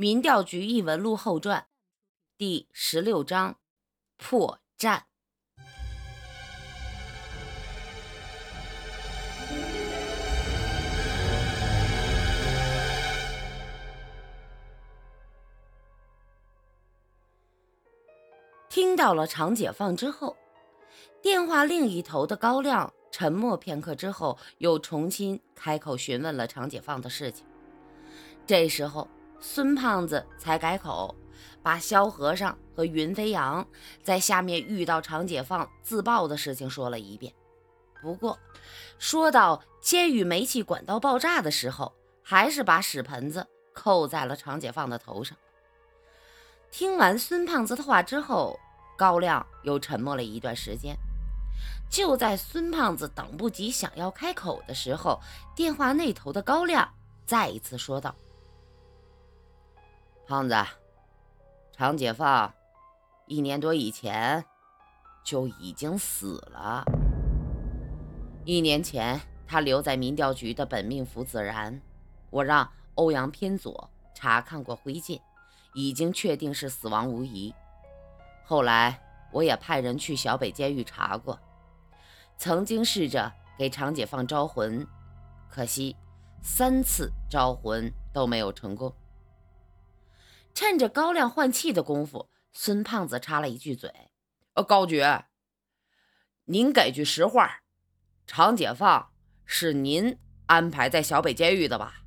[0.00, 1.66] 民调局异闻录后传
[2.38, 3.58] 第十六章
[4.16, 5.02] 破绽。
[18.70, 20.34] 听到了常解放之后，
[21.20, 27.44] 电话另一头的高亮沉默片刻之后，又重新开口询问了常解放的事情。
[28.46, 29.06] 这时候，
[29.40, 31.14] 孙胖子才改口，
[31.62, 33.66] 把萧和尚和云飞扬
[34.02, 37.32] 在下面遇到常解放自爆的事情说了一遍。
[38.02, 38.38] 不过，
[38.98, 45.36] 说到监狱煤气管道爆炸的时候，还是把屎盆子扣在了常解放的头上。
[46.70, 48.58] 听完孙胖子的话之后，
[48.96, 50.96] 高亮又沉默了一段时间。
[51.90, 55.20] 就在孙胖子等不及想要开口的时候，
[55.54, 56.88] 电话那头的高亮
[57.26, 58.14] 再一次说道
[60.30, 60.54] ：“胖子，
[61.72, 62.54] 常解放
[63.26, 64.44] 一年多以前
[65.24, 66.84] 就已经死了。
[68.44, 71.82] 一年前，他留在民调局的本命符子然，
[72.30, 75.20] 我让欧阳偏左查看过灰烬。”
[75.74, 77.52] 已经确定是死亡无疑。
[78.44, 79.00] 后来
[79.32, 81.40] 我也派人去小北监狱查过，
[82.36, 84.86] 曾经试着给常解放招魂，
[85.48, 85.96] 可惜
[86.40, 88.92] 三次招魂都没有成功。
[90.54, 93.92] 趁着高亮换气的功夫，孙胖子插了一句嘴
[94.54, 95.02] ：“呃，高局，
[96.44, 97.60] 您给句实话，
[98.26, 99.10] 常解放
[99.44, 102.02] 是您安排在小北监狱的吧？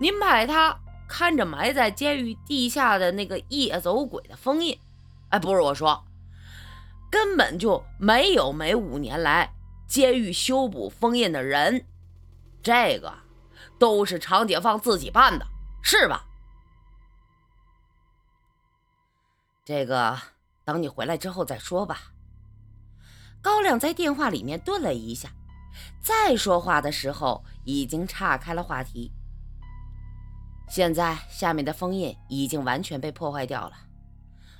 [0.00, 4.78] 您派他。”看着埋在监狱地下的那个夜走鬼的封印，
[5.30, 6.04] 哎，不是我说，
[7.10, 9.54] 根本就没有每五年来
[9.86, 11.86] 监狱修补封印的人，
[12.62, 13.10] 这个
[13.78, 15.46] 都是常解放自己办的，
[15.82, 16.26] 是吧？
[19.68, 20.18] 这个
[20.64, 22.00] 等你回来之后再说吧。
[23.42, 25.28] 高亮在电话里面顿了一下，
[26.00, 29.12] 再说话的时候已经岔开了话题。
[30.70, 33.76] 现在下面的封印已经完全被破坏掉了。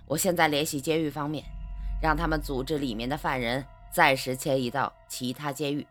[0.04, 1.42] 我现在联系监狱方面，
[2.02, 5.86] 让他们组织里面的犯人暂时迁移到其他监狱，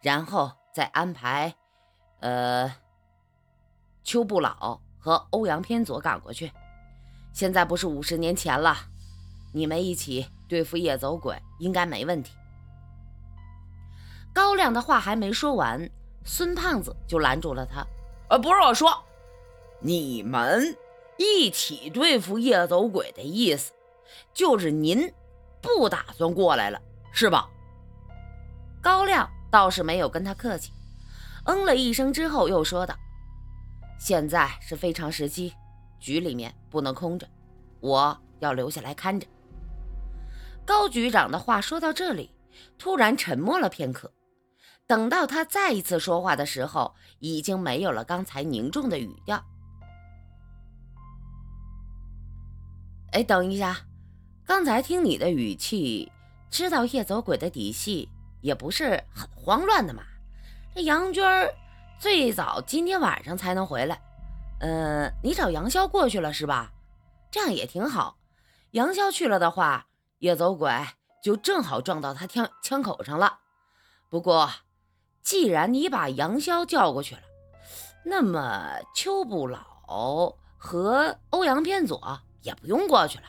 [0.00, 1.52] 然后再安排，
[2.20, 2.72] 呃，
[4.04, 6.52] 邱不老和欧阳偏左赶过去。
[7.34, 8.76] 现在不是五十年前了，
[9.52, 12.32] 你们一起对付夜走鬼应该没问题。
[14.32, 15.90] 高亮的话还没说完，
[16.24, 17.84] 孙胖子就拦住了他
[18.30, 19.04] ：“呃，不是我说。”
[19.82, 20.76] 你们
[21.18, 23.72] 一起对付夜走鬼的意思，
[24.32, 25.12] 就是您
[25.60, 26.80] 不打算过来了，
[27.12, 27.50] 是吧？
[28.80, 30.70] 高亮倒是没有跟他客气，
[31.46, 32.94] 嗯了一声之后又说道
[33.98, 35.52] ：“现在是非常时期，
[36.04, 37.26] 局里面不能空着，
[37.80, 39.26] 我要留下来看着。”
[40.66, 42.30] 高局长的话说到这里，
[42.76, 44.12] 突然沉默了片刻，
[44.86, 49.42] 等到他再一次说话的时候，已经没有了刚才凝重的语调。
[53.12, 53.78] 哎，等一下，
[54.44, 56.12] 刚才听你的语气，
[56.50, 58.10] 知道夜走鬼的底细
[58.42, 60.02] 也不是很慌乱的嘛。
[60.74, 61.24] 这杨娟
[61.98, 64.00] 最早今天晚上才能回来，
[64.64, 66.72] 嗯，你找杨潇过去了是吧？
[67.30, 68.16] 这样也挺好。
[68.70, 69.86] 杨潇去了的话，
[70.20, 70.72] 夜走鬼
[71.22, 73.40] 就正好撞到他枪枪口上了。
[74.08, 74.50] 不过，
[75.22, 77.20] 既然你把杨潇叫过去了，
[78.06, 82.20] 那么邱不老和欧阳偏左。
[82.40, 83.24] 也不用过去了，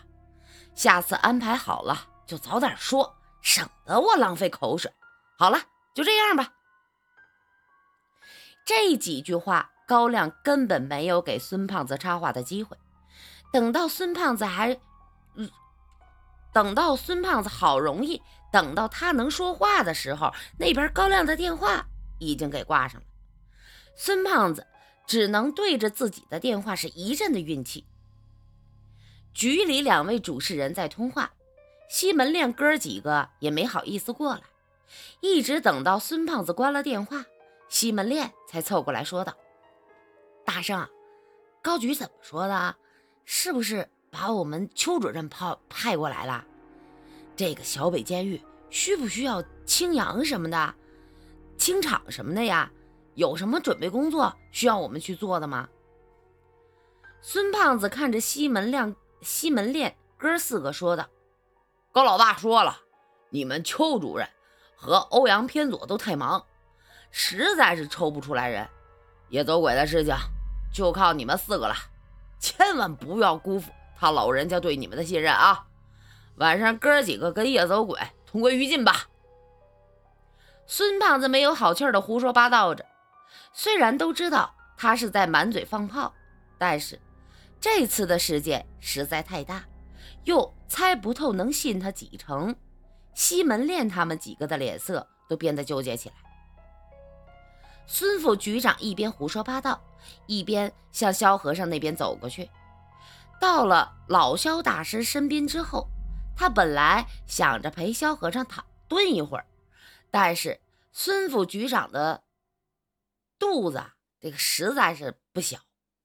[0.74, 4.90] 下次安排好了就早点说，省得我浪费口水。
[5.38, 5.58] 好了，
[5.94, 6.54] 就这样吧。
[8.66, 12.78] 这几句话，高亮根本没有给孙胖子插话的机会。
[13.52, 14.74] 等到孙胖子还，
[15.36, 15.50] 嗯
[16.52, 21.86] 等到孙胖子好容易等到他能说话的时候，那边高亮的电话
[22.20, 23.08] 已经给挂上了。
[23.96, 24.68] 孙胖子
[25.06, 27.86] 只能对着自己的电话是一阵的运气。
[29.34, 31.32] 局里两位主事人在通话，
[31.90, 34.42] 西门链哥几个也没好意思过来，
[35.20, 37.26] 一直等到孙胖子关了电话，
[37.68, 39.36] 西门链才凑过来说道
[40.56, 40.88] ：“大圣，
[41.62, 42.76] 高举怎么说的？
[43.26, 46.46] 是不是把我们邱主任派派过来了？
[47.36, 50.76] 这个小北监狱需不需要清扬什么的，
[51.58, 52.72] 清场什么的呀？
[53.16, 55.68] 有什么准备工作需要我们去做的吗？”
[57.20, 58.96] 孙胖子看着西门亮。
[59.20, 61.10] 西门链哥四个说道
[61.92, 62.80] ：“高老大说了，
[63.30, 64.26] 你们邱主任
[64.74, 66.46] 和欧阳偏左都太忙，
[67.12, 68.66] 实在是抽不出来人。
[69.28, 70.14] 也走鬼的事情
[70.76, 71.76] 就靠你们四个了，
[72.38, 75.68] 千万不要辜负他老人家对你们的信任啊！
[76.36, 79.08] 晚上哥几个跟夜走鬼同归于尽吧。
[80.68, 82.86] 孙胖子没有好气的胡说八道着，
[83.54, 86.14] 虽然都知道他是在满嘴放炮，
[86.58, 87.00] 但是
[87.62, 89.64] 这次的事件实在太大，
[90.26, 92.54] 又猜不透能信他几成。
[93.14, 96.16] 西门烈他们几个的脸色都变得纠结起来。
[97.88, 99.82] 孙副局长一边胡说八道，
[100.28, 102.50] 一边向萧和尚那边走过去。
[103.40, 105.88] 到了老萧大师身边之后，
[106.36, 109.46] 他本来想着陪萧和尚躺蹲一会儿。
[110.10, 110.60] 但是
[110.92, 112.24] 孙副局长的
[113.38, 113.84] 肚子
[114.20, 115.58] 这个实在是不小，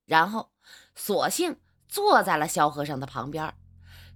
[0.05, 0.50] 然后
[0.94, 1.56] 索性
[1.88, 3.55] 坐在了萧和尚的旁边，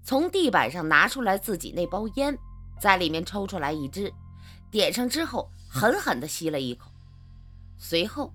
[0.02, 2.37] 从地板上拿出来自己那包烟，
[2.81, 4.12] 在里面抽出来一支，
[4.70, 6.90] 点上之后狠狠地吸了一口，
[7.76, 8.32] 随后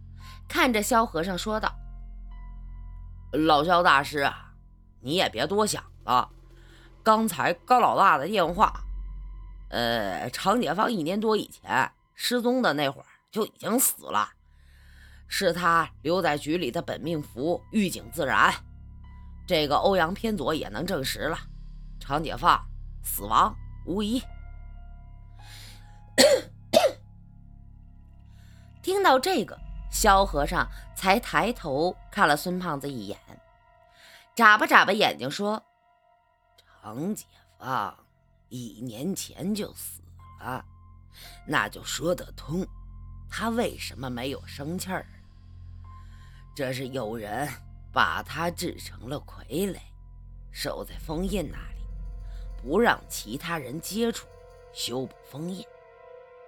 [0.48, 1.74] 看着萧和尚说道
[3.32, 4.54] ：“老萧大师啊，
[5.02, 6.30] 你也别多想了，
[7.04, 8.74] 刚才高老大的电话。”
[9.70, 14.30] 呃，常解放一年多以前失踪的那会儿就已经死了，
[15.28, 18.52] 是他留在局里的本命符“预警自然”。
[19.46, 21.38] 这个欧阳偏左也能证实了，
[22.00, 22.60] 常解放
[23.04, 23.56] 死亡
[23.86, 24.20] 无疑。
[28.90, 29.56] 听到这个，
[29.92, 33.20] 萧和尚才抬头看了孙胖子一眼，
[34.34, 35.64] 眨巴眨巴眼睛说
[36.82, 37.24] ：“常解
[37.60, 37.96] 放。”
[38.50, 40.02] 一年前就死
[40.40, 40.66] 了，
[41.46, 42.66] 那就说得通。
[43.30, 45.06] 他为什么没有生气儿？
[46.56, 47.48] 这是有人
[47.94, 49.78] 把他制成了傀儡，
[50.52, 51.84] 守在封印那里，
[52.60, 54.28] 不让其他人接触，
[54.74, 55.64] 修补封印。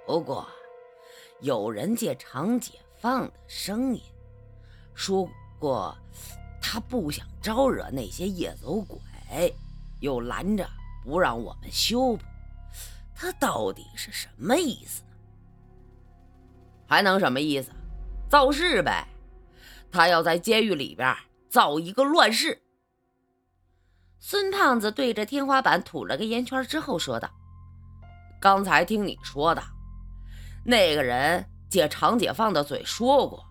[0.08, 0.50] 不过，
[1.42, 4.02] 有人借常解放的声音
[4.94, 5.30] 说
[5.60, 5.96] 过，
[6.62, 9.00] 他不想招惹那些夜走鬼，
[10.00, 10.68] 又拦着。
[11.04, 12.24] 不让我们修补，
[13.16, 15.02] 他到底是什么意思？
[16.86, 17.72] 还能什么意思？
[18.30, 19.08] 造势呗！
[19.92, 21.18] 他要在监狱里边
[21.50, 22.62] 造一个乱世。
[24.20, 27.28] 孙胖子对着天花板吐了个烟圈之后说道
[28.40, 29.64] ：“刚才听你说的，
[30.64, 33.46] 那个人借常解放的嘴说过，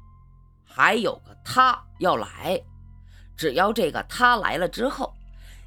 [0.64, 2.62] 还有个他要来，
[3.36, 5.14] 只要这个他来了之后，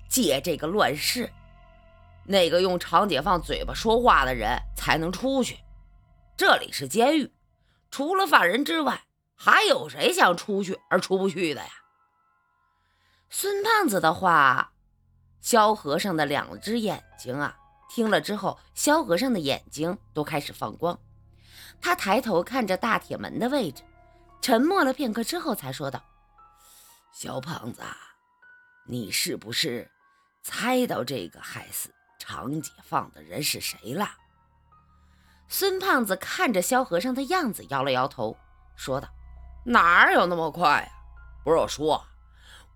[0.08, 1.30] 借这个乱世。”
[2.26, 5.60] 那个用常解放嘴巴说话的人才能出去。
[6.38, 7.30] 这里是监狱，
[7.92, 9.04] 除了犯人之外，
[9.36, 11.68] 还有谁想出去而出不去的呀？
[13.30, 14.72] 孙胖子的话，
[15.42, 17.58] 萧和尚的两只眼睛啊，
[17.90, 20.98] 听了之后，萧和尚的眼睛都开始放光。
[21.84, 23.84] 他抬头看着大铁门的位置，
[24.42, 26.02] 沉默了片刻之后，才说道
[27.12, 27.82] ：“小胖子，
[28.88, 29.92] 你是不是
[30.42, 34.10] 猜到这个害死？”常解放的人是谁了？
[35.50, 38.38] 孙胖子看着萧和尚的样子，摇了摇头，
[38.78, 39.10] 说道
[39.66, 40.90] ：“哪有那么快呀？
[41.44, 42.02] 不是我说，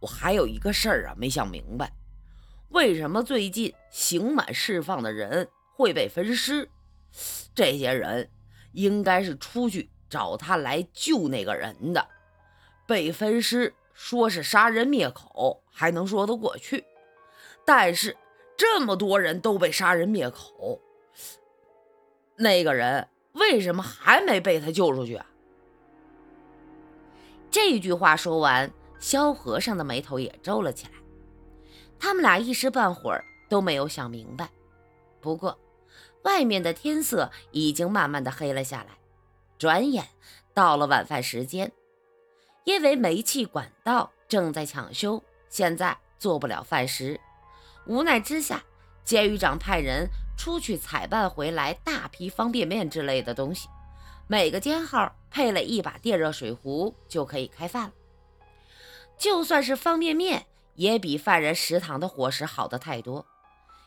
[0.01, 1.89] 我还有一个事儿啊，没想明白，
[2.71, 6.69] 为什么最近刑满释放的人会被分尸？
[7.55, 8.29] 这些人
[8.77, 12.07] 应该是出去找他来救那个人的，
[12.85, 16.85] 被分尸，说是杀人灭口，还能说得过去，
[17.65, 18.15] 但是……”
[18.59, 20.81] 这么多人都被杀人灭口，
[22.37, 25.23] 那个人为什么还没被他救出去啊？
[27.51, 30.93] 这句话说完，萧和尚的眉头也皱了起来。
[31.99, 34.49] 他们俩一时半会儿都没有想明白。
[35.21, 35.55] 不过，
[36.23, 38.97] 外面的天色已经慢慢的黑了下来，
[39.57, 40.07] 转眼
[40.53, 41.71] 到了晚饭时间。
[42.63, 47.19] 因为煤气管道正在抢修，现在做不了饭食。
[47.85, 48.61] 无奈之下，
[49.05, 53.69] 监狱长派人出去采办回来大批方便面之类的东西，
[54.27, 57.93] 每个监号配了一把电热水壶就可以开饭了。
[59.17, 60.45] 就算是方便面，
[60.75, 63.25] 也比犯人食堂的伙食好的太多。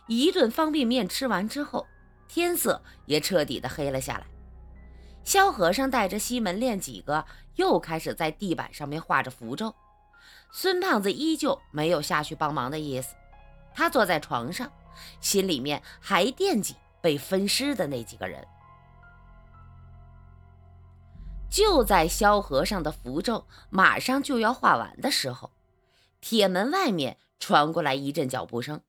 [0.09, 1.87] 一顿方便面吃完之后，
[2.33, 4.25] 天色也彻底的黑了下来。
[5.25, 9.75] 萧和尚带着西门练几个又开始在地板上面画着符咒，
[10.53, 13.17] 孙胖子依旧没有下去帮忙的意思。
[13.75, 14.71] 他坐在床上，
[15.21, 18.47] 心里面还惦记被分尸的那几个人。
[21.51, 25.51] 就在萧和尚的符咒马上就要画完的时候，
[26.21, 28.83] 铁门外面传过来一阵脚步声。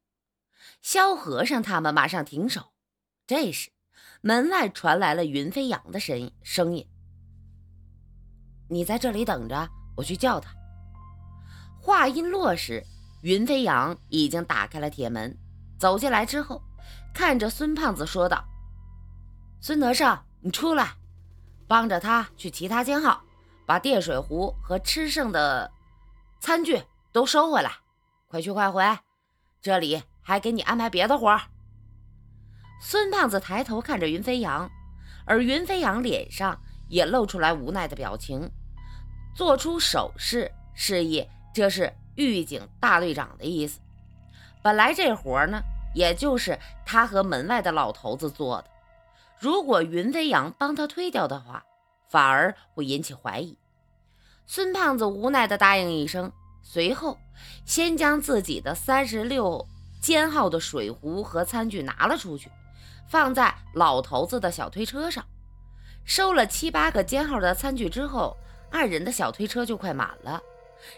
[0.83, 2.70] 萧和尚他们马上停手。
[3.31, 3.69] 这时，
[4.19, 6.85] 门外传来了云飞扬的声音：“声音，
[8.67, 10.53] 你在这里等着，我去叫他。”
[11.79, 12.85] 话音落时，
[13.21, 15.33] 云飞扬已经打开了铁门，
[15.79, 16.61] 走进来之后，
[17.13, 18.43] 看着孙胖子说道
[19.63, 20.97] ：“孙德胜，你出来，
[21.69, 23.23] 帮着他去其他监号，
[23.65, 25.71] 把电水壶和吃剩的
[26.41, 26.83] 餐具
[27.13, 27.71] 都收回来，
[28.27, 28.83] 快去快回。
[29.61, 31.41] 这里还给你安排别的活。”
[32.83, 34.67] 孙胖子抬头看着云飞扬，
[35.23, 36.59] 而云飞扬脸上
[36.89, 38.51] 也露出来无奈的表情，
[39.35, 43.79] 做出手势示意这是狱警大队长的意思。
[44.63, 45.61] 本来这活呢，
[45.93, 48.67] 也就是他和门外的老头子做的，
[49.39, 51.63] 如果云飞扬帮他推掉的话，
[52.09, 53.55] 反而会引起怀疑。
[54.47, 56.31] 孙胖子无奈地答应一声，
[56.63, 57.19] 随后
[57.63, 59.67] 先将自己的三十六
[60.01, 62.49] 间号的水壶和餐具拿了出去。
[63.07, 65.25] 放在老头子的小推车上，
[66.03, 68.37] 收了七八个间号的餐具之后，
[68.71, 70.41] 二人的小推车就快满了，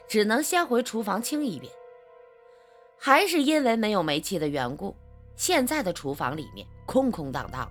[0.07, 1.71] 只能先回厨房清一遍。
[2.97, 4.95] 还是因为没有煤气的缘故，
[5.35, 7.69] 现在的厨房里面空空荡荡。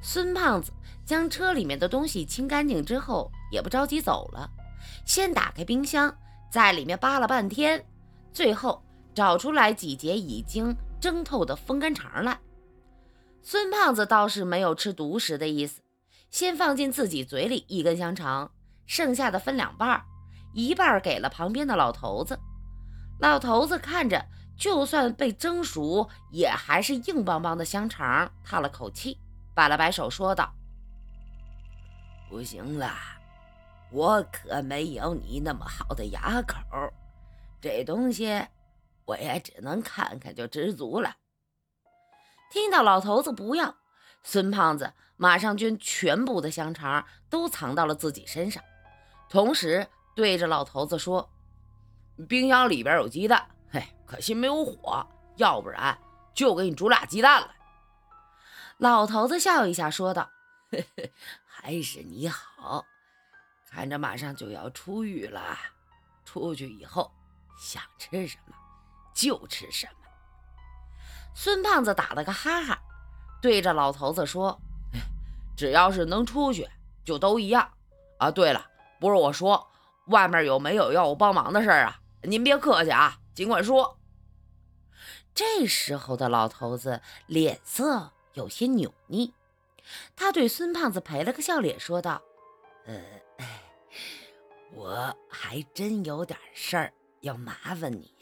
[0.00, 0.72] 孙胖子
[1.04, 4.48] 将车里面的东西清干净之后，也不着急走了，
[5.04, 6.16] 先打开冰箱，
[6.50, 7.84] 在里面扒了半天，
[8.32, 8.82] 最后
[9.12, 12.38] 找出来几节已经蒸透的风干肠来。
[13.42, 15.80] 孙胖子倒是没有吃独食的意思，
[16.30, 18.52] 先放进自己嘴里一根香肠，
[18.86, 20.02] 剩下的分两半，
[20.52, 22.38] 一半给了旁边的老头子。
[23.20, 24.26] 老头子看着，
[24.58, 29.18] 就算被蒸熟，也还是硬邦邦的香肠，叹了口气，
[29.54, 30.52] 摆了摆手，说道
[32.28, 32.92] ：“不行了，
[33.90, 36.58] 我可没有你那么好的牙口，
[37.60, 38.40] 这东西
[39.06, 41.14] 我也只能看看就知足了。”
[42.50, 43.76] 听到老头子不要，
[44.22, 48.62] 孙胖子马上将全部的香肠都藏到了自己身上，
[49.28, 51.30] 同时对着老头子说
[52.28, 55.98] ：“冰箱里边有鸡蛋，嘿，可惜没有火，要不然
[56.34, 57.54] 就给你煮俩鸡蛋了。”
[58.78, 60.30] 老头子笑一下说道
[60.70, 61.12] ：“嘿嘿，
[61.44, 62.86] 还是你好，
[63.68, 65.58] 看着马上就要出狱了，
[66.24, 67.12] 出去以后
[67.58, 68.54] 想吃什么
[69.12, 70.07] 就吃什么。”
[71.40, 72.82] 孙胖子打了个哈哈，
[73.40, 74.60] 对着老头子说
[75.56, 76.68] ：“只要是能出去，
[77.04, 77.70] 就都一样
[78.18, 78.28] 啊。
[78.28, 78.66] 对了，
[78.98, 79.70] 不是我说，
[80.08, 82.00] 外面有没有要我帮忙的事儿啊？
[82.22, 84.00] 您别客气啊，尽管说。”
[85.32, 89.30] 这时候的老头子脸色有些扭捏，
[90.16, 92.20] 他对孙胖子赔了个笑脸，说道
[92.86, 93.00] ：“呃，
[94.72, 98.12] 我还真有点事儿要麻烦你，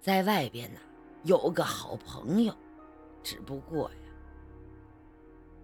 [0.00, 0.80] 在外边呢。”
[1.24, 2.54] 有个好朋友，
[3.22, 3.96] 只不过呀，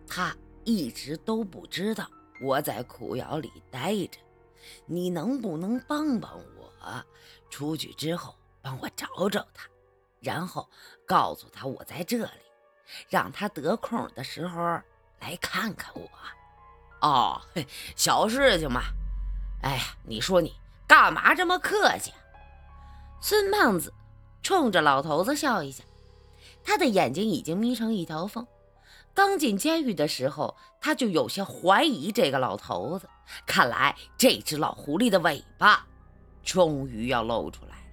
[0.07, 2.07] 他一直都不知道
[2.41, 4.19] 我在苦窑里待着。
[4.87, 7.05] 你能不能帮帮我？
[7.51, 9.69] 出去之后帮我找找他，
[10.21, 10.69] 然后
[11.07, 12.31] 告诉他我在这里，
[13.09, 14.61] 让他得空的时候
[15.21, 16.11] 来看看我。
[17.01, 17.41] 哦，
[17.95, 18.83] 小事情嘛。
[19.63, 20.55] 哎呀，你说你
[20.87, 22.13] 干嘛这么客气？
[23.21, 23.93] 孙胖子。
[24.45, 25.83] 冲着老头子笑一下，
[26.63, 28.47] 他的眼睛已经眯成一条缝。
[29.15, 33.09] 刚进监狱的时候，他就有些怀疑这个老头子。
[33.47, 35.87] 看来这只老狐狸的尾巴
[36.43, 37.85] 终于要露出来了。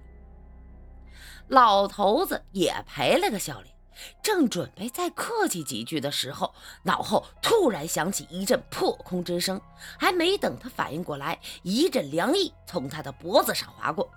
[1.48, 3.74] 老头子也赔了个笑脸，
[4.22, 9.58] 正准备再客气几句的时候，脑后突然响起一阵破空之声。
[9.98, 14.10] 还没等他反应过来，一阵凉意从他的脖子上划过。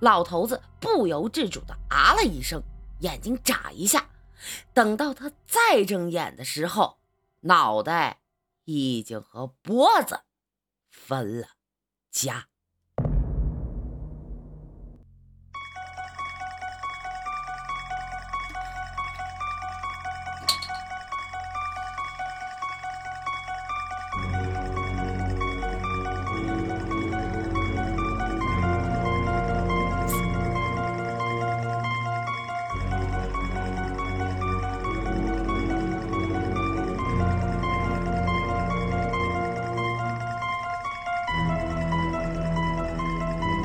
[0.00, 2.62] 老头子不由自主的啊了一声，
[3.00, 4.08] 眼睛眨一下。
[4.72, 6.98] 等到他再睁眼的时候，
[7.40, 8.20] 脑袋
[8.64, 10.20] 已经和脖子
[10.90, 11.48] 分了
[12.10, 12.48] 家。